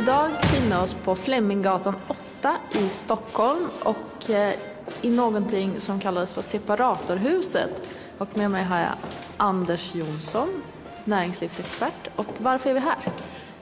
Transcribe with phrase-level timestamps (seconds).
[0.00, 4.54] Idag befinner vi oss på Fleminggatan 8 i Stockholm och eh,
[5.00, 7.82] i någonting som kallades för Separatorhuset.
[8.18, 8.94] Och med mig har jag
[9.36, 10.62] Anders Jonsson,
[11.04, 12.08] näringslivsexpert.
[12.16, 12.98] Och varför är vi här?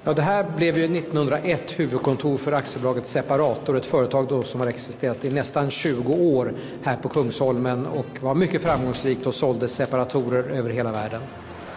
[0.04, 4.66] Ja, det här blev ju 1901 huvudkontor för aktiebolaget Separator, ett företag då som har
[4.66, 10.44] existerat i nästan 20 år här på Kungsholmen och var mycket framgångsrikt och sålde separatorer
[10.44, 11.22] över hela världen.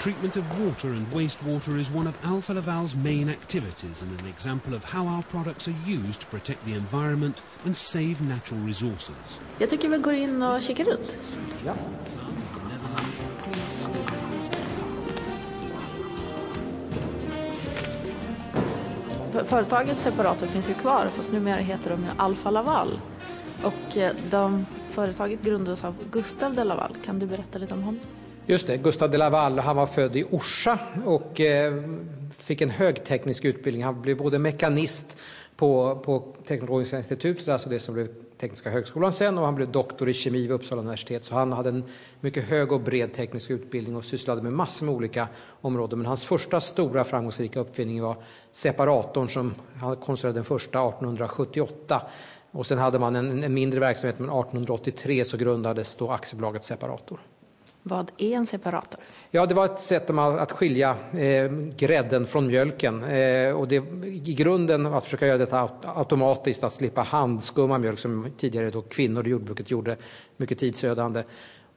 [0.01, 4.73] Treatment of water and wastewater is one of Alfa Laval's main activities and an example
[4.73, 9.39] of how our products are used to protect the environment and save natural resources.
[9.59, 11.17] Jag tycker vi går in och kikar runt.
[11.65, 11.73] Ja.
[19.43, 22.99] Företaget Separator finns ju kvar fast numera heter de ju Alfa Laval.
[23.63, 26.95] Och eh, de, företaget grundades av Gustav de Laval.
[27.05, 27.99] Kan du berätta lite om honom?
[28.45, 31.83] Just det, Gustav de Laval han var född i Orsa och eh,
[32.37, 33.83] fick en högteknisk utbildning.
[33.83, 35.17] Han blev både mekanist
[35.55, 38.07] på, på Teknologiska institutet, alltså det som blev
[38.39, 41.23] Tekniska högskolan sen och han blev doktor i kemi vid Uppsala universitet.
[41.23, 41.83] Så han hade en
[42.19, 45.27] mycket hög och bred teknisk utbildning och sysslade med massor med olika
[45.61, 45.99] områden.
[45.99, 48.15] Men hans första stora framgångsrika uppfinning var
[48.51, 52.01] separatorn som han konstruerade den första 1878.
[52.51, 57.19] Och sen hade man en, en mindre verksamhet men 1883 så grundades då aktiebolaget Separator.
[57.83, 58.99] Vad är en separator?
[59.31, 63.03] Ja, det var ett sätt att skilja eh, grädden från mjölken.
[63.03, 68.27] Eh, och det, I grunden att försöka göra detta automatiskt, att slippa handskumma mjölk som
[68.37, 69.97] tidigare då kvinnor i jordbruket gjorde,
[70.37, 71.23] mycket tidsödande.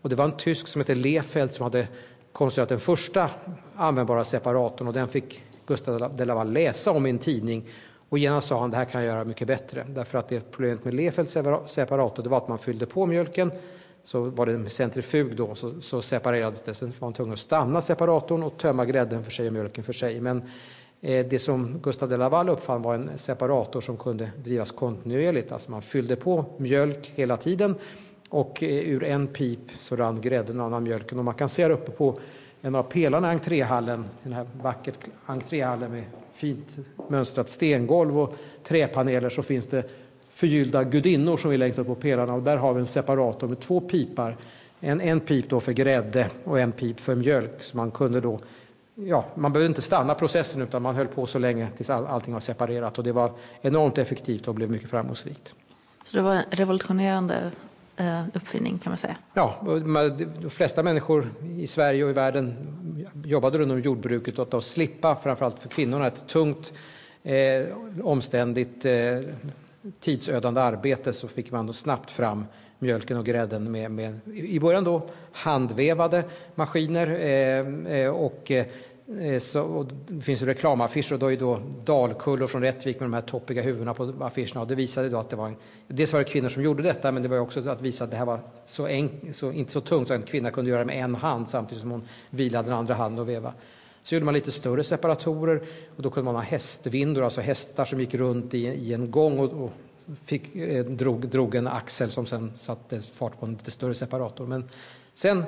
[0.02, 1.88] Och det var en tysk som hette Lefeld som hade
[2.32, 3.30] konstruerat den första
[3.76, 7.68] användbara separatorn och den fick Gustav de Laval läsa om i en tidning.
[8.08, 9.86] Och genast sa han det här kan jag göra mycket bättre.
[9.88, 11.32] Därför att det problemet med Lefelds
[11.66, 13.52] separator det var att man fyllde på mjölken
[14.04, 16.74] så var det en centrifug då så, så separerades det.
[16.74, 19.92] Sen var man tvungen att stanna separatorn och tömma grädden för sig och mjölken för
[19.92, 20.20] sig.
[20.20, 20.42] Men
[21.00, 25.52] eh, det som Gustav de Laval uppfann var en separator som kunde drivas kontinuerligt.
[25.52, 27.76] Alltså man fyllde på mjölk hela tiden
[28.28, 31.18] och eh, ur en pip så rann grädden och annan mjölken.
[31.18, 32.18] Och man kan se här uppe på
[32.62, 36.04] en av pelarna i entréhallen, den här vackert entréhallen med
[36.34, 36.76] fint
[37.08, 39.84] mönstrat stengolv och träpaneler så finns det
[40.34, 43.60] förgyllda gudinnor som är längst upp på pelarna och där har vi en separator med
[43.60, 44.36] två pipar.
[44.80, 47.62] En, en pip då för grädde och en pip för mjölk.
[47.62, 48.40] Så man kunde då,
[48.94, 52.32] ja, man behövde inte stanna processen utan man höll på så länge tills all, allting
[52.32, 55.54] var separerat och det var enormt effektivt och blev mycket framgångsrikt.
[56.04, 57.50] Så det var en revolutionerande
[57.96, 59.16] eh, uppfinning kan man säga?
[59.34, 59.56] Ja,
[60.40, 62.56] de flesta människor i Sverige och i världen
[63.24, 66.72] jobbade inom jordbruket och att slippa, framförallt för kvinnorna, ett tungt,
[67.22, 67.64] eh,
[68.02, 68.92] omständigt eh,
[70.00, 72.46] tidsödande arbete så fick man då snabbt fram
[72.78, 75.02] mjölken och grädden med, med i början då
[75.32, 76.24] handvevade
[76.54, 78.66] maskiner eh, eh och eh,
[79.38, 83.20] så, och det finns reklamaffischer och då är då Dalkullor från Rättvik med de här
[83.20, 84.60] toppiga huvudena på affischerna.
[84.60, 85.56] Och det visade då att det var, en,
[85.88, 88.16] dels var det kvinnor som gjorde detta men det var också att visa att det
[88.16, 91.04] här var så, enk, så inte så tungt så en kvinna kunde göra det med
[91.04, 93.52] en hand samtidigt som hon vilade den andra handen och veva.
[94.04, 95.62] Så gjorde man lite större separatorer
[95.96, 99.38] och då kunde man ha hästvindor, alltså hästar som gick runt i, i en gång
[99.38, 99.70] och, och
[100.24, 104.46] fick, eh, drog, drog en axel som sen satte fart på en lite större separator.
[104.46, 104.64] Men
[105.14, 105.44] sen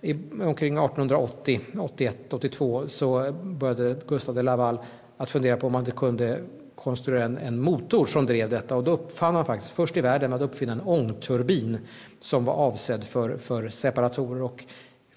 [0.00, 4.78] i, omkring 1880, 81, 82 så började Gustav de Laval
[5.16, 6.40] att fundera på om man inte kunde
[6.74, 10.32] konstruera en, en, motor som drev detta och då uppfann han, faktiskt först i världen
[10.32, 11.78] att uppfinna en ångturbin
[12.20, 14.64] som var avsedd för, för separatorer och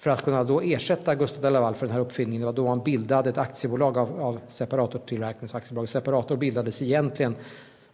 [0.03, 2.41] för att kunna då ersätta Gustav de Laval för den här uppfinningen.
[2.41, 5.89] Det var då man bildade ett aktiebolag av, av separatortillverkningsaktiebolaget.
[5.89, 7.35] Separator bildades egentligen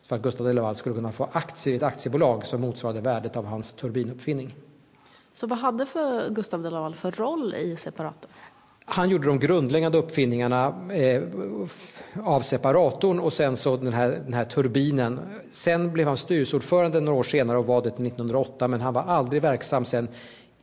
[0.01, 3.37] för att Gustav de Laval skulle kunna få aktier i ett aktiebolag som motsvarade värdet
[3.37, 4.55] av hans turbinuppfinning.
[5.33, 8.31] Så vad hade för Gustav de Laval för roll i separator?
[8.85, 11.23] Han gjorde de grundläggande uppfinningarna eh,
[12.23, 15.19] av separatorn och sen så den här, den här turbinen.
[15.51, 19.03] Sen blev han styrelseordförande några år senare och var det till 1908 men han var
[19.03, 20.07] aldrig verksam sen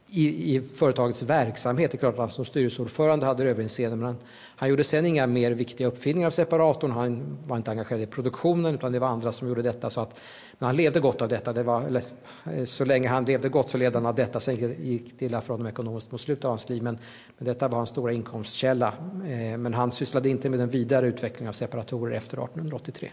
[0.09, 1.91] i, i företagets verksamhet.
[1.91, 4.17] Det är klart att han som styrelseordförande hade överinseende men han,
[4.57, 6.91] han gjorde sen inga mer viktiga uppfinningar av separatorn.
[6.91, 9.91] Han var inte engagerad i produktionen utan det var andra som gjorde detta.
[9.91, 10.21] Så att,
[10.59, 11.53] men han levde gott av detta.
[11.53, 12.03] Det var, eller,
[12.53, 14.41] eh, så länge han levde gott så levde han av detta.
[14.41, 16.83] Sen gick det illa för honom ekonomiskt mot slutet av hans liv.
[16.83, 16.99] Men,
[17.39, 18.93] men detta var hans stora inkomstkälla.
[19.29, 23.11] Eh, men han sysslade inte med den vidare utvecklingen av separatorer efter 1883.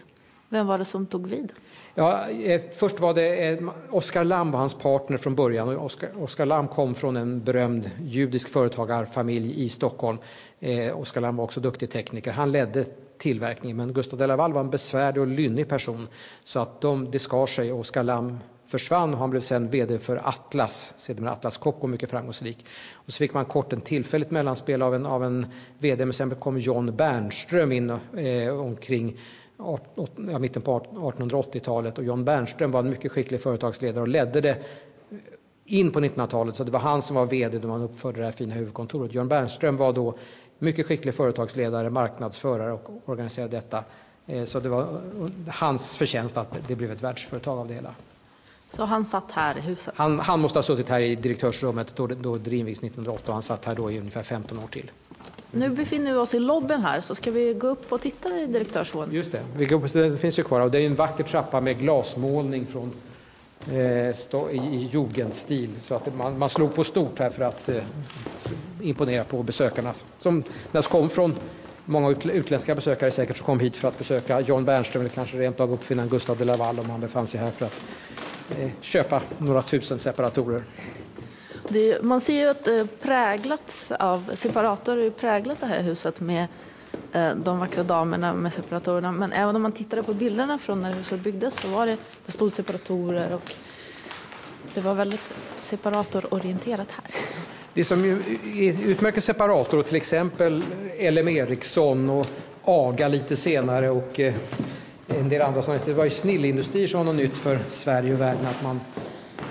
[0.54, 1.52] Vem var det som tog vid?
[1.94, 3.58] Ja, eh, först var det eh,
[3.90, 5.76] Oskar Lam var hans partner från början.
[5.76, 10.18] Oskar, Oskar Lam kom från en berömd judisk företagarfamilj i Stockholm.
[10.60, 12.32] Eh, Oskar Lam var också duktig tekniker.
[12.32, 12.84] Han ledde
[13.18, 16.08] tillverkningen men Gustav de Laval var en besvärlig och lynnig person
[16.44, 20.20] så att de, det skar sig Oskar Lam försvann och han blev sen vd för
[20.28, 22.66] Atlas, sedermera Atlas Copco, mycket framgångsrik.
[22.94, 25.46] Och så fick man kort en tillfälligt mellanspel av en, av en
[25.78, 29.18] vd men sen kom John Bernström in eh, omkring
[30.40, 34.56] mitten på 1880-talet och John Bernström var en mycket skicklig företagsledare och ledde det
[35.64, 36.56] in på 1900-talet.
[36.56, 39.14] Så det var han som var VD då man uppförde det här fina huvudkontoret.
[39.14, 40.14] John Bernström var då
[40.58, 43.84] mycket skicklig företagsledare, marknadsförare och organiserade detta.
[44.26, 45.00] Eh, så det var
[45.48, 47.94] hans förtjänst att det blev ett världsföretag av det hela.
[48.70, 49.94] Så han satt här i huset?
[49.96, 53.42] Han, han måste ha suttit här i direktörsrummet då, då det invigs 1908 och han
[53.42, 54.90] satt här då i ungefär 15 år till.
[55.56, 58.46] Nu befinner vi oss i lobbyn här, så ska vi gå upp och titta i
[58.46, 59.16] direktörsvåningen?
[59.16, 61.60] Just det, vi går upp, den finns ju kvar och det är en vacker trappa
[61.60, 62.92] med glasmålning från
[63.78, 65.70] eh, stå, i, i jugendstil.
[65.80, 67.82] Så att man, man slog på stort här för att eh,
[68.80, 70.42] imponera på besökarna som
[70.82, 71.34] kom från
[71.86, 75.60] Många utländska besökare säkert som kom hit för att besöka John Bernström eller kanske rent
[75.60, 77.82] av uppfinnaren Gustav de Laval om han befann sig här för att
[78.58, 80.64] eh, köpa några tusen separatorer.
[81.68, 86.46] Det, man ser ju att det präglats av separator, är präglat det här huset med
[87.12, 89.12] eh, de vackra damerna med separatorerna.
[89.12, 91.96] Men även om man tittade på bilderna från när huset byggdes så var det,
[92.26, 93.54] det stod separatorer och
[94.74, 97.10] det var väldigt separatororienterat här.
[97.74, 98.04] Det som
[98.84, 100.64] utmärker separator, till exempel
[101.10, 102.26] LM Ericsson och
[102.62, 104.34] AGA lite senare och eh,
[105.06, 108.20] en del andra sådana, det var ju snillindustrier som var något nytt för Sverige och
[108.20, 108.80] världen att man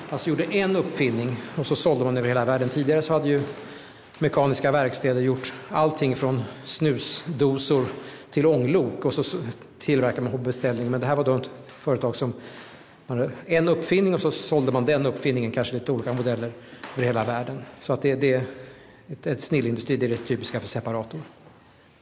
[0.10, 2.70] alltså gjorde en uppfinning och så sålde man över hela världen.
[2.70, 3.42] Tidigare så hade ju
[4.20, 7.86] mekaniska verkstäder gjort allting från snusdosor
[8.32, 9.38] till ånglok och så
[9.80, 10.92] tillverkade man på beställning.
[10.92, 12.34] Men det här var då ett företag som
[13.08, 16.52] man hade en uppfinning och så sålde man den uppfinningen, kanske lite olika modeller
[16.96, 17.62] över hela världen.
[17.80, 18.44] Så att det, det
[19.08, 21.22] ett, ett snillindustri, det är det typiska för separator.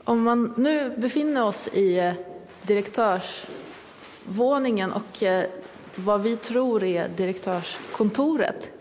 [0.03, 2.13] Om man nu befinner oss i eh,
[2.62, 5.44] direktörsvåningen och eh,
[6.03, 8.71] vad vi tror är direktörskontoret.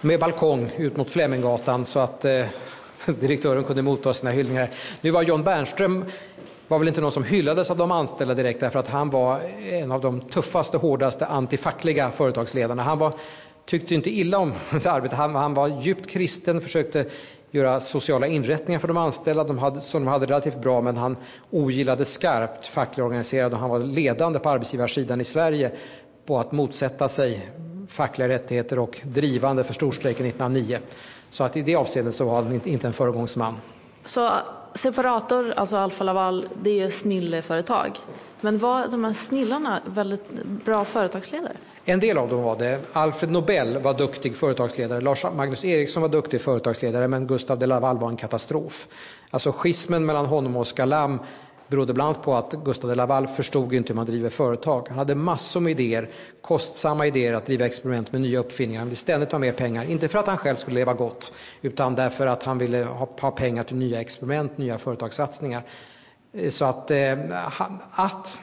[0.00, 2.44] Med balkong ut mot Fleminggatan så att eh,
[3.20, 4.70] direktören kunde motta sina hyllningar.
[5.00, 6.04] Nu var John Bernström
[6.68, 9.40] var väl inte någon som hyllades av de anställda direkt därför att han var
[9.70, 12.82] en av de tuffaste, hårdaste antifackliga företagsledarna.
[12.82, 13.12] Han var,
[13.64, 15.16] tyckte inte illa om sitt arbete.
[15.16, 17.04] Han, han var djupt kristen, försökte
[17.50, 21.16] göra sociala inrättningar för de anställda de hade, som de hade relativt bra men han
[21.50, 25.70] ogillade skarpt fackliga organiserad och han var ledande på arbetsgivarsidan i Sverige
[26.26, 27.50] på att motsätta sig
[27.88, 30.78] fackliga rättigheter och drivande för storstrejken 1909.
[31.30, 33.56] Så att i det avseendet så var han inte en föregångsman.
[34.04, 34.30] Så
[34.74, 37.98] Separator, alltså Alfa Laval, det är ju snilleföretag.
[38.40, 41.56] Men var de här snillarna väldigt bra företagsledare?
[41.84, 42.80] En del av dem var det.
[42.92, 45.00] Alfred Nobel var duktig företagsledare.
[45.00, 48.88] Lars Magnus Eriksson var duktig företagsledare men Gustav de Laval var en katastrof.
[49.30, 51.18] Alltså schismen mellan honom och Oskar Lamm
[51.68, 54.86] berodde bland annat på att Gustav de Laval förstod inte hur man driver företag.
[54.88, 56.10] Han hade massor med idéer,
[56.40, 58.80] kostsamma idéer att driva experiment med nya uppfinningar.
[58.80, 61.32] Han ville ständigt ha mer pengar, inte för att han själv skulle leva gott
[61.62, 65.62] utan därför att han ville ha, ha pengar till nya experiment, nya företagssatsningar.
[66.32, 67.12] Eh, så att, eh,
[67.90, 68.40] att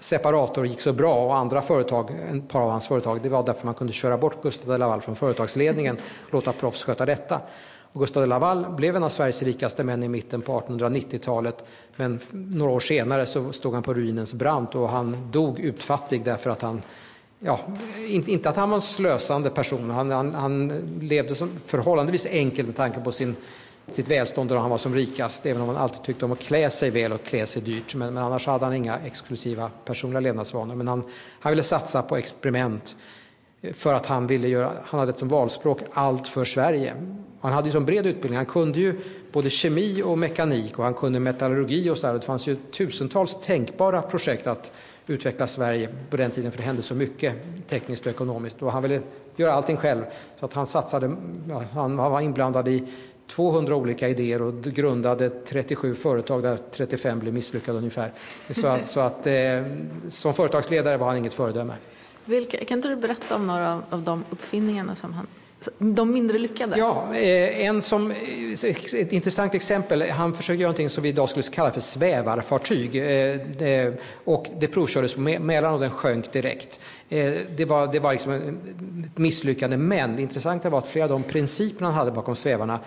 [0.00, 3.66] Separator gick så bra och andra företag, ett par av hans företag, det var därför
[3.66, 5.96] man kunde köra bort Gustav de Laval från företagsledningen
[6.26, 7.40] och låta proffs sköta detta.
[7.92, 11.64] Och Gustav de Laval blev en av Sveriges rikaste män i mitten på 1890-talet
[11.96, 16.50] men några år senare så stod han på ruinens brant och han dog utfattig därför
[16.50, 16.82] att han
[17.44, 17.60] Ja,
[18.08, 20.68] inte, att han var en slösande person, han, han, han
[21.00, 23.36] levde som förhållandevis enkelt med tanke på sin,
[23.90, 26.70] sitt välstånd då han var som rikast, även om han alltid tyckte om att klä
[26.70, 27.94] sig väl och klä sig dyrt.
[27.94, 30.74] Men, men annars hade han inga exklusiva personliga levnadsvanor.
[30.74, 31.04] Men han,
[31.40, 32.96] han ville satsa på experiment
[33.72, 36.94] för att han ville göra, han hade som valspråk, allt för Sverige.
[37.40, 38.94] Han hade ju som bred utbildning, han kunde ju
[39.32, 42.14] både kemi och mekanik och han kunde metallurgi och sådär.
[42.14, 44.72] Det fanns ju tusentals tänkbara projekt att
[45.06, 47.34] utveckla Sverige på den tiden för det hände så mycket
[47.68, 49.00] tekniskt och ekonomiskt och han ville
[49.36, 50.02] göra allting själv.
[50.40, 51.16] Så att han satsade,
[51.72, 52.84] han var inblandad i
[53.26, 58.12] 200 olika idéer och grundade 37 företag där 35 blev misslyckade ungefär.
[58.50, 59.32] Så att, så att eh,
[60.08, 61.74] som företagsledare var han inget föredöme.
[62.24, 65.26] Vilka, kan inte du berätta om några av de uppfinningarna som han
[65.78, 66.78] de mindre lyckade?
[66.78, 70.10] Ja, eh, en som, eh, ett intressant exempel.
[70.10, 72.96] Han försökte göra någonting som vi idag skulle kalla för svävarfartyg.
[72.96, 73.92] Eh,
[74.24, 76.80] och det provkördes på Mälaren och den sjönk direkt.
[77.56, 79.76] Det var, det var liksom ett misslyckande.
[79.76, 82.78] Men det intressanta var att flera av de principer han hade bakom svävarna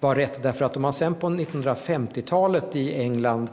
[0.00, 3.48] var rätt därför att om man sen på 1950-talet i England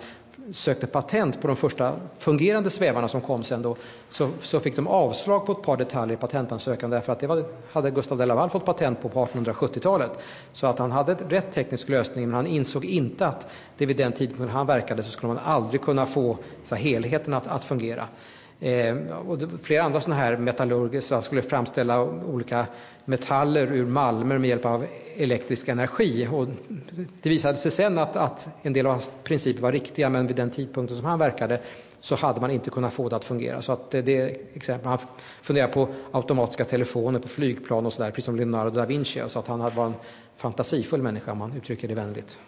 [0.52, 3.76] sökte patent på de första fungerande svävarna som kom sen då,
[4.10, 7.44] så, så fick de avslag på ett par detaljer i patentansökan därför att det var,
[7.72, 10.12] hade Gustav de Laval fått patent på på 1870-talet.
[10.52, 14.12] Så att han hade rätt teknisk lösning men han insåg inte att det vid den
[14.12, 18.08] tidpunkten han verkade så skulle man aldrig kunna få så här, helheten att, att fungera.
[18.64, 22.66] Eh, och flera andra sådana här metallurger skulle framställa olika
[23.06, 26.28] metaller ur malmer med hjälp av elektrisk energi.
[26.32, 26.48] Och
[27.22, 30.36] det visade sig sen att, att en del av hans principer var riktiga men vid
[30.36, 31.60] den tidpunkten som han verkade
[32.00, 33.62] så hade man inte kunnat få det att fungera.
[33.62, 34.88] Så att eh, det det exempel.
[34.88, 35.00] Han
[35.42, 39.22] funderade på automatiska telefoner på flygplan och sådär, precis som Leonardo da Vinci.
[39.28, 39.94] Så att han var en
[40.36, 42.40] fantasifull människa om man uttrycker det vänligt.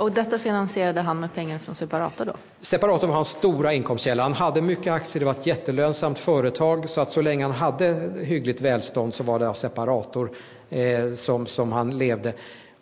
[0.00, 2.32] Och detta finansierade han med pengar från Separator då?
[2.60, 4.22] Separator var hans stora inkomstkälla.
[4.22, 8.10] Han hade mycket aktier, det var ett jättelönsamt företag så att så länge han hade
[8.22, 10.30] hyggligt välstånd så var det av Separator
[10.70, 12.32] eh, som, som han levde.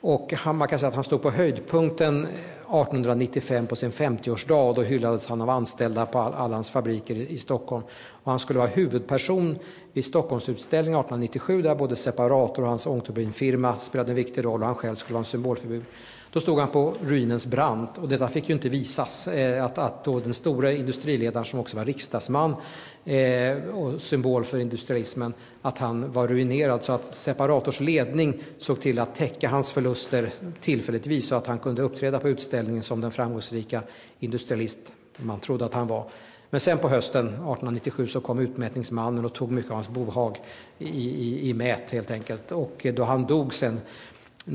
[0.01, 4.75] Och han, man kan säga att han stod på höjdpunkten 1895 på sin 50-årsdag.
[4.75, 7.83] Då hyllades han av anställda på all, alla hans fabriker i, i, Stockholm.
[8.11, 9.59] Och han skulle vara huvudperson
[9.93, 14.77] vid Stockholmsutställningen 1897 där både Separator och hans ångturbinfirma spelade en viktig roll och han
[14.77, 15.85] själv skulle vara en symbolfigur.
[16.33, 19.29] Då stod han på ruinens brant och detta fick ju inte visas.
[19.29, 22.57] Eh, att, att då den stora industriledaren som också var riksdagsman
[23.05, 28.99] eh, och symbol för industrialismen, att han var ruinerad så att Separators ledning såg till
[28.99, 30.31] att täcka hans förluster
[30.61, 33.83] tillfälligtvis så att han kunde uppträda på utställningen som den framgångsrika
[34.19, 34.79] industrialist
[35.17, 36.05] man trodde att han var.
[36.51, 40.37] Men sen på hösten 1897 så kom utmätningsmannen och tog mycket av hans bohag
[40.79, 42.53] i, i, i mät helt enkelt.
[42.53, 43.81] Och eh, då han dog sen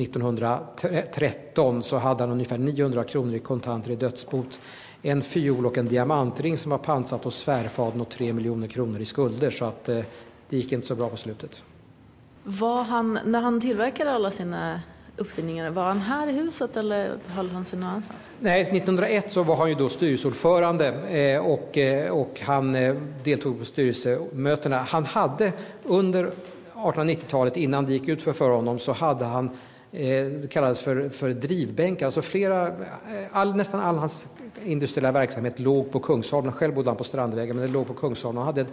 [0.02, 4.60] 1913 så hade han ungefär 900 kronor i kontanter i dödsbot,
[5.02, 9.06] en fiol och en diamantring som var pantsatt hos svärfadern och 3 miljoner kronor i
[9.06, 9.52] skulder.
[9.52, 10.00] Så att eh,
[10.50, 11.66] det gick inte så bra på slutet.
[12.44, 14.82] Var han, när han tillverkade alla sina
[15.18, 18.20] uppfinningar, var han här i huset eller höll han sig någon annanstans?
[18.40, 22.74] Nej, 1901 så var han ju då styrelseordförande eh, och, eh, och han
[23.24, 24.78] deltog på styrelsemötena.
[24.78, 25.52] Han hade
[25.84, 26.32] under
[26.74, 30.82] 1890-talet, innan det gick ut för, för honom, så hade han Eh, Eh, det kallades
[30.82, 32.06] för, för drivbänkar.
[32.06, 32.74] Alltså flera, eh,
[33.32, 34.28] all, nästan all hans
[34.66, 36.54] industriella verksamhet låg på Kungsholmen.
[36.54, 38.44] Själv bodde han på Strandvägen, men det låg på Kungsholmen.
[38.44, 38.66] Han hade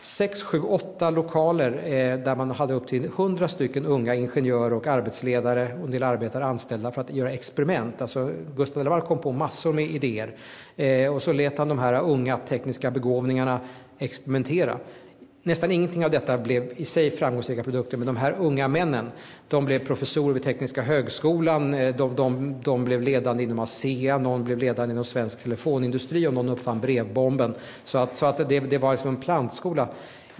[0.00, 4.86] sex, sju, åtta lokaler eh, där man hade upp till hundra stycken unga ingenjörer och
[4.86, 8.02] arbetsledare och en del arbetare anställda för att göra experiment.
[8.02, 10.34] Alltså, Gustav Laval kom på massor med idéer
[10.76, 13.60] eh, och så lät han de här unga tekniska begåvningarna
[13.98, 14.78] experimentera.
[15.42, 19.10] Nästan ingenting av detta blev i sig framgångsrika produkter, men de här unga männen,
[19.48, 24.44] de blev professorer vid Tekniska högskolan, eh, de, de, de blev ledande inom ASEA, någon
[24.44, 27.54] blev ledande inom svensk telefonindustri och någon uppfann brevbomben.
[27.84, 29.88] Så att, så att det, det var liksom en plantskola.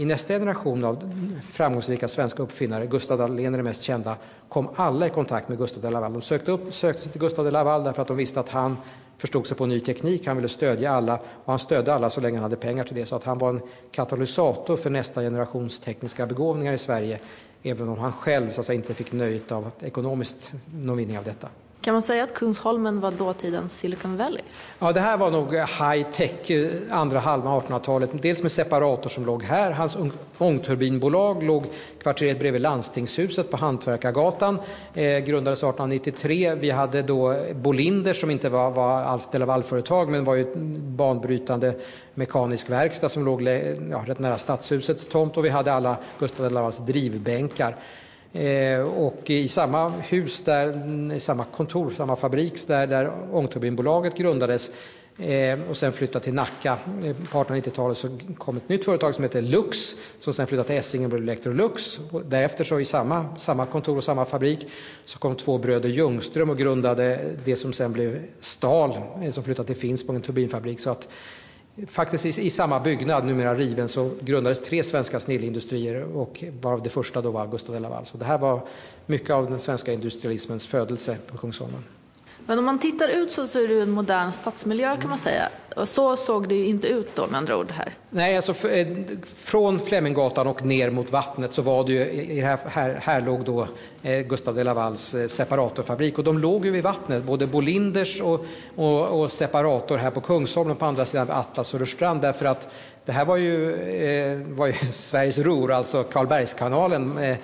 [0.01, 4.17] I nästa generation av framgångsrika svenska uppfinnare, Gustav Dahlén är den mest kända,
[4.49, 6.13] kom alla i kontakt med Gustav de Laval.
[6.13, 8.77] De sökte, upp, sökte sig till Gustav de Laval därför att de visste att han
[9.19, 12.37] förstod sig på ny teknik, han ville stödja alla och han stödde alla så länge
[12.37, 13.07] han hade pengar till det.
[13.07, 17.19] Så att han var en katalysator för nästa generations tekniska begåvningar i Sverige,
[17.63, 21.19] även om han själv så att säga, inte fick nöjet av att ekonomiskt nå vinning
[21.19, 21.49] av detta.
[21.83, 24.43] Kan man säga att Kungsholmen var dåtidens Silicon Valley?
[24.79, 28.11] Ja, det här var nog eh, high tech eh, andra halvan av 1800-talet.
[28.23, 29.71] Dels med separator som låg här.
[29.71, 29.99] Hans
[30.39, 31.65] ångturbinbolag låg
[32.03, 34.59] kvarteret bredvid landstingshuset på Hantverkargatan.
[34.95, 36.55] Eh, grundades 1893.
[36.55, 40.43] Vi hade då Bolinder som inte var, var alls del av allföretag men var ju
[40.43, 41.75] ett banbrytande
[42.15, 46.79] mekanisk verkstad som låg ja, rätt nära stadshusets tomt och vi hade alla Gustav Delavals
[46.79, 47.77] drivbänkar.
[48.33, 54.71] Eh, och i samma hus, där, i samma kontor, samma fabrik där, där Ångturbinbolaget grundades
[55.19, 56.79] eh, och sen flyttade till Nacka.
[57.05, 60.77] Eh, på 1890-talet så kom ett nytt företag som heter Lux som sen flyttade till
[60.77, 62.01] Essingen och blev Electrolux.
[62.11, 64.67] Och därefter så i samma, samma kontor och samma fabrik
[65.05, 68.95] så kom två bröder Ljungström och grundade det som sen blev Stal
[69.31, 70.81] som flyttade till Finspång, en turbinfabrik.
[70.81, 71.09] Så att
[71.87, 76.91] Faktiskt i, i, samma byggnad, numera riven, så grundades tre svenska snillindustrier och varav det
[76.91, 78.07] första då var Gustav de Laval.
[78.07, 78.61] Så det här var
[79.07, 81.85] mycket av den svenska industrialismens födelse på Kungsholmen.
[82.47, 85.49] Men om man tittar ut så ser det en modern stadsmiljö kan man säga.
[85.77, 87.93] Och så såg det ju inte ut då med andra ord här.
[88.11, 88.87] Nej, alltså eh,
[89.25, 93.67] från Fleminggatan och ner mot vattnet så var det ju, här, här, här låg då
[94.03, 98.47] eh, Gustav de Lavals eh, separatorfabrik och de låg ju vid vattnet, både Bolinders och,
[98.77, 102.69] och, och separator här på Kungsholmen på andra sidan Atlas Söderstrand därför att
[103.05, 107.37] det här var ju, var ju Sveriges ror, alltså Karlbergskanalen.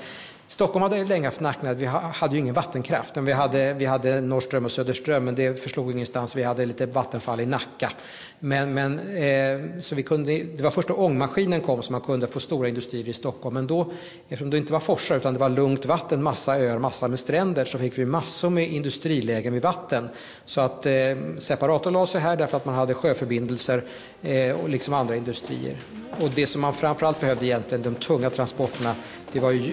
[0.49, 3.17] Stockholm hade länge haft nackdelen vi hade ju ingen vattenkraft.
[3.17, 6.37] Vi hade, vi hade Norrström och Söderström, men det förslog ingenstans.
[6.37, 7.93] Vi hade lite vattenfall i Nacka.
[8.39, 12.27] Men, men, eh, så vi kunde, det var först då ångmaskinen kom som man kunde
[12.27, 13.55] få stora industrier i Stockholm.
[13.55, 13.93] Men då,
[14.29, 17.65] eftersom det inte var forsar utan det var lugnt vatten, massa öar, massa med stränder,
[17.65, 20.09] så fick vi massor med industrilägen vid vatten.
[20.45, 20.93] Så att eh,
[21.39, 23.83] separator la sig här därför att man hade sjöförbindelser
[24.23, 25.77] eh, och liksom andra industrier.
[26.21, 28.95] Och det som man framförallt behövde egentligen, de tunga transporterna,
[29.33, 29.73] det var ju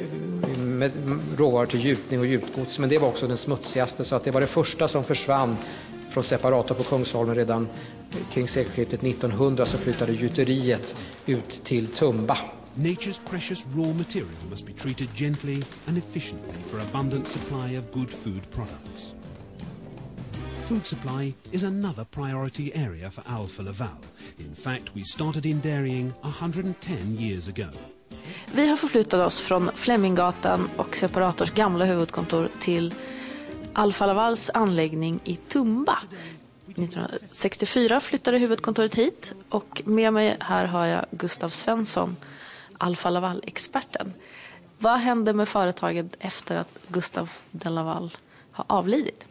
[1.37, 2.79] råvaror till gjutning och gjutgods.
[2.79, 5.57] Men det var också den smutsigaste så att det var det första som försvann
[6.09, 7.67] från separator på Kungsholmen redan
[8.31, 12.37] kring sekelskiftet 1900 så flyttade gjuteriet ut till Tumba.
[12.75, 18.09] Nature's precious raw material must be treated gently and efficiently for abundant supply of good
[18.09, 19.13] food products.
[20.67, 23.99] Food supply is another priority area for Alfa Laval.
[24.39, 27.69] In fact, we started in dairying 110 years ago.
[28.55, 32.93] Vi har förflyttat oss från Fleminggatan och Separators gamla huvudkontor till
[33.73, 35.99] Alfa Lavals anläggning i Tumba.
[36.67, 42.15] 1964 flyttade huvudkontoret hit och med mig här har jag Gustav Svensson,
[42.77, 44.13] Alfa Laval-experten.
[44.79, 48.17] Vad hände med företaget efter att Gustav de Laval
[48.51, 49.27] har avlidit?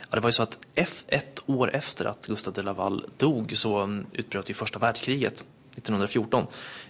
[0.00, 4.02] Ja, det var ju så att ett år efter att Gustav de Laval dog så
[4.12, 5.44] utbröt ju första världskriget
[5.76, 6.46] 1914.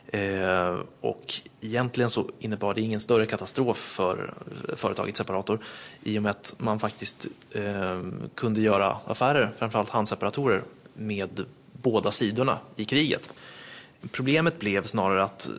[0.06, 4.34] Eh, och egentligen så innebar det ingen större katastrof för
[4.76, 5.58] företaget Separator
[6.02, 8.00] i och med att man faktiskt eh,
[8.34, 10.62] kunde göra affärer, framförallt handseparatorer,
[10.94, 13.30] med båda sidorna i kriget.
[14.12, 15.50] Problemet blev snarare att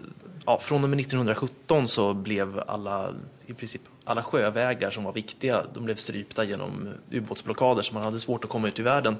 [0.46, 3.14] ja, från och med 1917 så blev alla,
[3.46, 8.20] i princip alla sjövägar som var viktiga, de blev strypta genom ubåtsblockader så man hade
[8.20, 9.16] svårt att komma ut i världen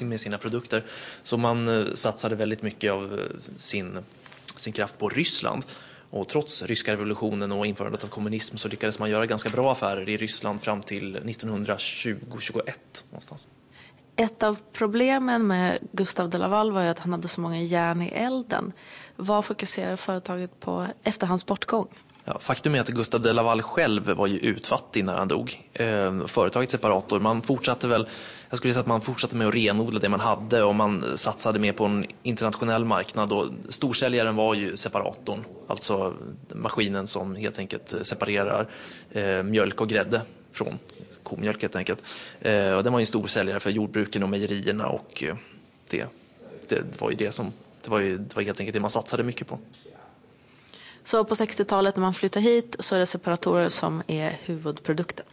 [0.00, 0.84] med sina produkter.
[1.22, 3.18] Så man eh, satsade väldigt mycket av eh,
[3.56, 3.98] sin,
[4.56, 5.64] sin kraft på Ryssland.
[6.10, 10.08] Och trots ryska revolutionen och införandet av kommunism så lyckades man göra ganska bra affärer
[10.08, 12.70] i Ryssland fram till 1920-21
[13.10, 13.48] någonstans.
[14.16, 18.02] Ett av problemen med Gustav de Laval var ju att han hade så många järn
[18.02, 18.72] i elden.
[19.16, 21.88] Vad fokuserar företaget på efter hans bortgång?
[22.28, 25.68] Ja, faktum är att Gustav de Laval själv var ju utfattig när han dog.
[25.72, 28.08] Eh, företaget Separator, man fortsatte väl,
[28.48, 31.58] jag skulle säga att man fortsatte med att renodla det man hade och man satsade
[31.58, 36.14] mer på en internationell marknad och storsäljaren var ju separatorn, alltså
[36.48, 38.68] maskinen som helt enkelt separerar
[39.10, 40.78] eh, mjölk och grädde från
[41.22, 42.02] komjölk helt enkelt.
[42.40, 45.36] Eh, och den var ju en stor säljare för jordbruken och mejerierna och eh,
[45.90, 46.06] det,
[46.68, 47.52] det var ju det som,
[47.82, 49.58] det var ju det var helt enkelt det man satsade mycket på.
[51.06, 55.26] Så på 60-talet när man flyttar hit så är det separatorer som är huvudprodukten?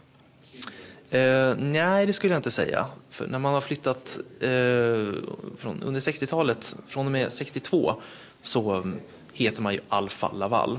[1.10, 2.86] Eh, nej, det skulle jag inte säga.
[3.10, 4.48] För när man har flyttat eh,
[5.56, 7.94] från, under 60-talet, från och med 62,
[8.42, 8.92] så
[9.32, 10.78] heter man ju Alfa Laval.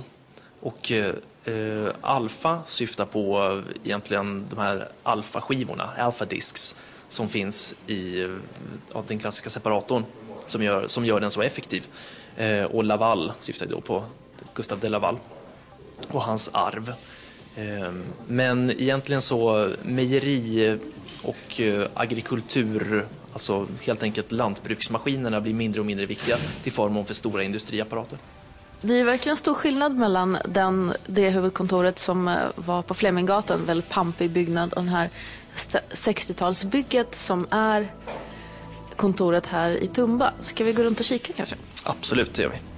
[0.60, 1.14] Och eh,
[1.46, 6.76] eh Alfa syftar på egentligen de här Alfa-skivorna, Alfa Discs,
[7.10, 8.30] som finns i eh,
[8.94, 10.06] ja, den klassiska separatorn
[10.48, 11.88] som gör, som gör den så effektiv.
[12.38, 14.04] Eh, och Laval syftar då på
[14.56, 15.20] Gustav de Laval
[16.08, 16.94] och hans arv.
[17.56, 20.80] Ehm, men egentligen så mejeri
[21.22, 27.14] och eh, agrikultur, alltså helt enkelt lantbruksmaskinerna blir mindre och mindre viktiga till förmån för
[27.14, 28.18] stora industriapparater.
[28.82, 33.90] Det är verkligen stor skillnad mellan den, det huvudkontoret som eh, var på Fleminggatan, väldigt
[33.90, 35.10] pampig byggnad, och den här
[35.56, 37.88] 60-talsbygget som är
[38.96, 40.34] kontoret här i Tumba.
[40.40, 41.56] Ska vi gå runt och kika kanske?
[41.84, 42.75] Absolut, det gör vi.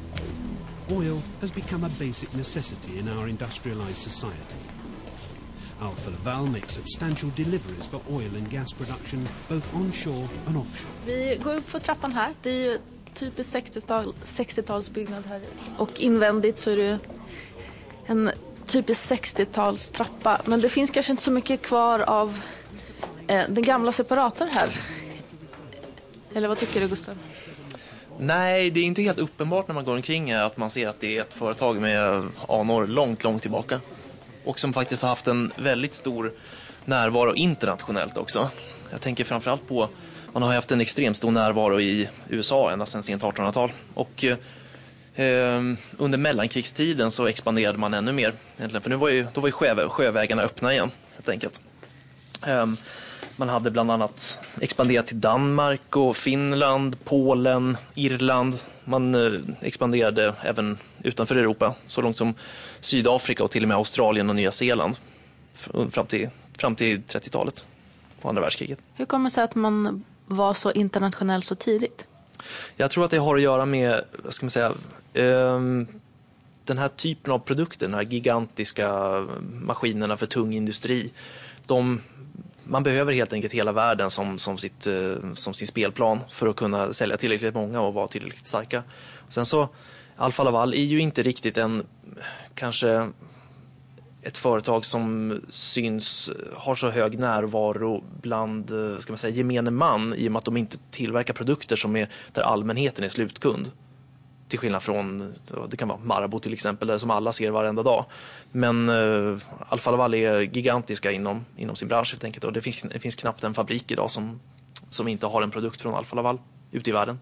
[0.92, 4.56] Oil has become a basic necessity in our industrialized society.
[5.82, 10.92] Alfa Laval makes substantial deliveries for oil and gas production both onshore and offshore.
[11.06, 12.34] Vi går upp för trappan här.
[12.42, 12.80] Det är ju
[13.14, 15.42] typisk 60-talsbyggnad här.
[15.78, 17.00] Och invändigt så är det
[18.06, 18.32] en
[18.66, 20.42] typisk 60-talstrappa.
[20.46, 22.40] Men det finns kanske inte så mycket kvar av
[23.28, 24.70] eh, den gamla separator här.
[26.34, 27.16] Eller vad tycker du Gustav?
[28.20, 31.00] Nej, det är inte helt uppenbart när man går omkring här att man ser att
[31.00, 33.82] det är ett företag med anor långt, långt tillbaka.
[34.44, 36.34] Och som faktiskt har haft en väldigt stor
[36.86, 38.50] närvaro internationellt också.
[38.92, 39.90] Jag tänker framförallt på,
[40.34, 43.72] man har haft en extremt stor närvaro i USA ända sedan sent 1800-tal.
[43.94, 45.62] Och eh,
[45.98, 48.34] under mellankrigstiden så expanderade man ännu mer.
[48.58, 51.60] Egentligen, för nu var ju, då var ju sjö, sjövägarna öppna igen, helt enkelt.
[52.48, 52.66] Eh,
[53.38, 58.60] man hade bland annat expanderat till Danmark och Finland, Polen, Irland.
[58.86, 62.34] Man eh, expanderade även utanför Europa, så långt som
[62.80, 64.96] Sydafrika och till och med Australien och Nya Zeeland
[65.92, 67.68] fram till, fram till 30-talet
[68.22, 68.80] på andra världskriget.
[68.96, 72.08] Hur kommer det sig att man var så internationell så tidigt?
[72.76, 74.74] Jag tror att det har att göra med, vad ska man säga,
[75.14, 75.88] um,
[76.64, 78.92] den här typen av produkter, de här gigantiska
[79.42, 81.12] maskinerna för tung industri,
[81.66, 82.02] de
[82.68, 86.56] man behöver helt enkelt hela världen som, som, sitt, eh, som sin spelplan för att
[86.56, 88.84] kunna sälja tillräckligt många och vara tillräckligt starka.
[89.28, 89.70] Sen så,
[90.16, 91.84] Alfa Laval är ju inte riktigt en,
[92.56, 93.10] kanske
[94.22, 100.14] ett företag som syns, har så hög närvaro bland eh, ska man säga, gemene man
[100.14, 103.72] i och med att de inte tillverkar produkter som är där allmänheten är slutkund.
[104.48, 105.34] Till skillnad från,
[105.70, 108.06] det kan vara Marabou till exempel, där som alla ser varenda dag.
[108.52, 109.38] Men uh,
[109.70, 113.16] Alfa Laval är gigantiska inom, inom sin bransch helt enkelt och det finns, det finns
[113.16, 114.40] knappt en fabrik idag som,
[114.90, 116.40] som inte har en produkt från Alfa Laval
[116.72, 117.20] ute i världen.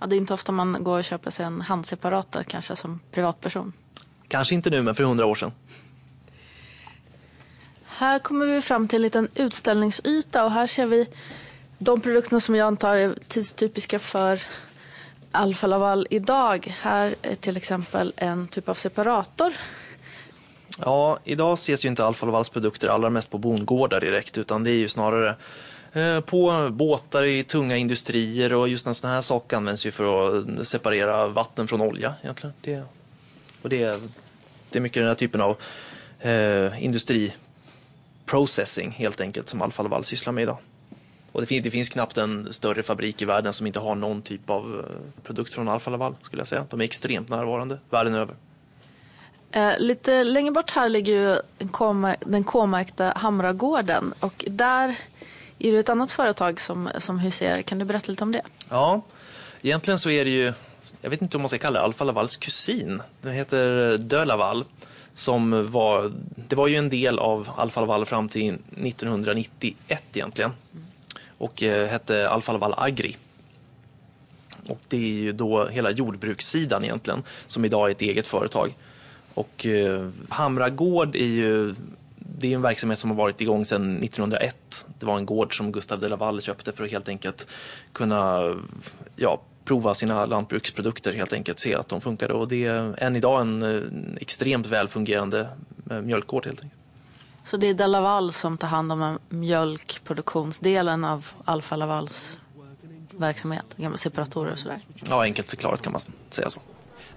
[0.00, 3.72] Ja, det är inte ofta man går och köper sig en handseparator kanske som privatperson.
[4.28, 5.52] Kanske inte nu, men för hundra år sedan.
[7.84, 11.06] Här kommer vi fram till en liten utställningsyta och här ser vi
[11.78, 14.40] de produkterna som jag antar är tidstypiska för
[15.34, 16.74] Alfa Laval idag.
[16.80, 19.52] Här är till exempel en typ av separator.
[20.78, 24.70] Ja, idag ses ju inte Alfa Lavals produkter allra mest på bondgårdar direkt utan det
[24.70, 25.36] är ju snarare
[25.92, 30.38] eh, på båtar i tunga industrier och just en sån här sak används ju för
[30.38, 32.54] att eh, separera vatten från olja egentligen.
[32.60, 32.82] Det,
[33.62, 34.00] och det,
[34.70, 35.56] det är mycket den här typen av
[36.20, 40.58] eh, industriprocessing helt enkelt som Alfa Laval sysslar med idag.
[41.34, 44.22] Och det finns, det finns knappt en större fabrik i världen som inte har någon
[44.22, 46.66] typ av eh, produkt från Alfa Laval skulle jag säga.
[46.70, 48.34] De är extremt närvarande världen över.
[49.50, 51.38] Eh, lite längre bort här ligger ju
[52.20, 54.96] den K-märkta Hamragården och där
[55.58, 57.62] är det ett annat företag som, som huserar.
[57.62, 58.42] Kan du berätta lite om det?
[58.68, 59.02] Ja,
[59.62, 60.52] egentligen så är det ju,
[61.00, 63.02] jag vet inte om man ska kalla det Alfa Lavals kusin.
[63.20, 64.64] Den heter De Laval
[65.14, 66.12] som var,
[66.48, 70.52] det var ju en del av Alfa Laval fram till 1991 egentligen
[71.44, 73.16] och eh, hette Alfa Laval Agri.
[74.68, 78.74] Och det är ju då hela jordbrukssidan egentligen som idag är ett eget företag.
[79.34, 81.74] Och eh, Hamra gård är ju
[82.16, 84.86] det är en verksamhet som har varit igång sedan 1901.
[84.98, 87.46] Det var en gård som Gustav de Laval köpte för att helt enkelt
[87.92, 88.54] kunna
[89.16, 92.32] ja, prova sina lantbruksprodukter helt enkelt, se att de funkade.
[92.32, 95.48] Och det är än idag en, en extremt välfungerande
[95.90, 96.83] eh, mjölkgård helt enkelt.
[97.44, 102.38] Så det är de Laval som tar hand om mjölkproduktionsdelen av Alfa Lavals
[103.10, 104.80] verksamhet, gamla separatorer och sådär?
[105.08, 106.60] Ja, enkelt förklarat kan man säga så.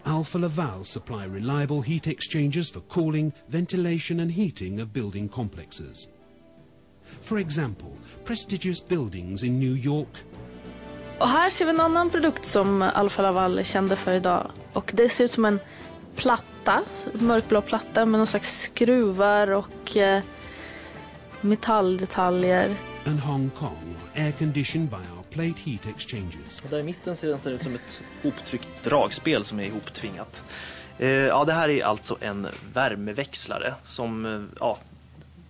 [0.04, 6.08] Alfa Laval supply reliable heat exchangers for cooling, ventilation and heating of building complexes.
[7.24, 7.90] For example,
[8.26, 10.24] prestigious buildings in New York.
[11.20, 14.52] Och här ser vi en annan produkt som Alfa Laval är kända för idag.
[14.74, 15.60] Och det ser ut som en
[16.68, 20.24] platta, mörkblå platta med någon slags skruvar och eh,
[21.42, 22.76] metalldetaljer.
[23.06, 26.62] And Hong Kong, air conditioned by our plate heat exchangers.
[26.64, 30.44] Och där i mitten ser den ut som ett hoptryckt dragspel som är ihoptvingat.
[30.98, 34.78] Eh, ja, det här är alltså en värmeväxlare som, eh, ja,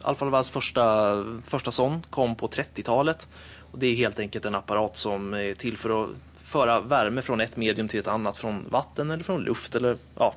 [0.02, 3.28] Alfa Lavals första, första sån kom på 30-talet.
[3.72, 6.10] Och det är helt enkelt en apparat som är till för att
[6.44, 10.34] föra värme från ett medium till ett annat, från vatten eller från luft eller ja,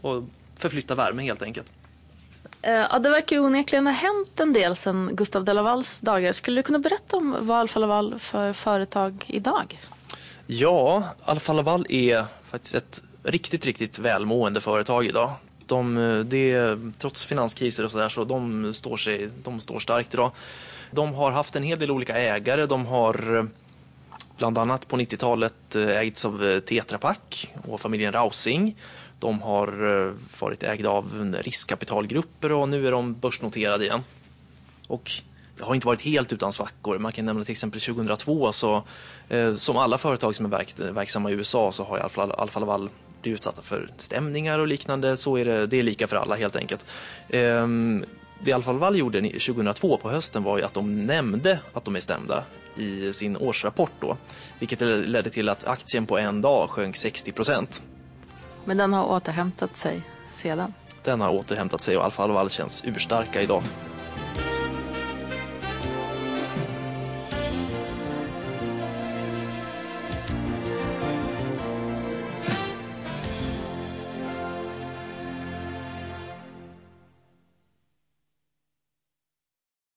[0.00, 0.24] och
[0.58, 1.72] förflytta värme helt enkelt.
[2.62, 6.32] Eh, ja, det verkar ju onekligen ha hänt en del sedan Gustav de Lavals dagar.
[6.32, 9.80] Skulle du kunna berätta om vad Alfa Laval för företag idag?
[10.46, 15.32] Ja, Alfa Laval är faktiskt ett riktigt, riktigt välmående företag idag.
[15.66, 15.94] De,
[16.28, 20.30] det, trots finanskriser och sådär så de står, sig, de står starkt idag.
[20.90, 22.66] De har haft en hel del olika ägare.
[22.66, 23.48] De har
[24.36, 28.76] bland annat på 90-talet ägts av Tetra Pak och familjen Rausing.
[29.18, 34.02] De har eh, varit ägda av riskkapitalgrupper och nu är de börsnoterade igen.
[34.88, 35.10] Och
[35.56, 36.98] det har inte varit helt utan svackor.
[36.98, 38.82] Man kan nämna till exempel 2002 så
[39.28, 42.90] eh, som alla företag som är verk, verksamma i USA så har Alfa, Alfa Laval
[43.22, 45.16] blivit utsatta för stämningar och liknande.
[45.16, 46.86] Så är det, det är lika för alla helt enkelt.
[47.28, 47.66] Eh,
[48.40, 52.00] det Alfa Laval gjorde 2002 på hösten var ju att de nämnde att de är
[52.00, 52.44] stämda
[52.76, 54.16] i sin årsrapport då.
[54.58, 57.82] Vilket ledde till att aktien på en dag sjönk 60 procent.
[58.66, 60.02] Men den har återhämtat sig
[60.32, 60.74] sedan?
[61.02, 63.62] Den har återhämtat sig och Alfa Laval känns urstarka idag.